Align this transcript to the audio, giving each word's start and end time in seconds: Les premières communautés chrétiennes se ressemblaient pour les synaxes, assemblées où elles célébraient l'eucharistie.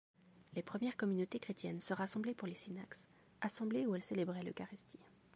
Les 0.55 0.63
premières 0.63 0.97
communautés 0.97 1.37
chrétiennes 1.37 1.79
se 1.79 1.93
ressemblaient 1.93 2.33
pour 2.33 2.47
les 2.47 2.55
synaxes, 2.55 3.05
assemblées 3.41 3.85
où 3.85 3.93
elles 3.93 4.01
célébraient 4.01 4.41
l'eucharistie. 4.41 4.97